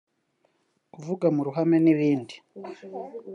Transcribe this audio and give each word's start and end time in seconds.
kuvuga 0.93 1.25
mu 1.35 1.41
ruhamen’ibindi 1.47 2.35